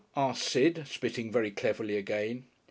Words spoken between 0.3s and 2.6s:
Sid, spitting very cleverly again.